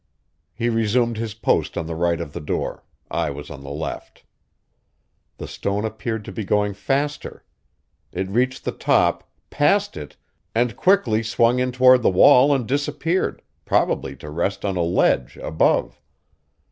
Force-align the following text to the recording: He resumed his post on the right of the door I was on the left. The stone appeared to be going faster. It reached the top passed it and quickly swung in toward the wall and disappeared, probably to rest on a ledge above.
He 0.55 0.67
resumed 0.67 1.17
his 1.17 1.35
post 1.35 1.77
on 1.77 1.85
the 1.85 1.93
right 1.93 2.19
of 2.19 2.33
the 2.33 2.41
door 2.41 2.83
I 3.11 3.29
was 3.29 3.51
on 3.51 3.61
the 3.61 3.69
left. 3.69 4.23
The 5.37 5.47
stone 5.47 5.85
appeared 5.85 6.25
to 6.25 6.31
be 6.31 6.43
going 6.43 6.73
faster. 6.73 7.43
It 8.11 8.27
reached 8.27 8.65
the 8.65 8.71
top 8.71 9.29
passed 9.51 9.95
it 9.95 10.17
and 10.55 10.75
quickly 10.75 11.21
swung 11.21 11.59
in 11.59 11.71
toward 11.71 12.01
the 12.01 12.09
wall 12.09 12.51
and 12.51 12.67
disappeared, 12.67 13.43
probably 13.63 14.15
to 14.15 14.31
rest 14.31 14.65
on 14.65 14.75
a 14.75 14.81
ledge 14.81 15.37
above. 15.37 16.01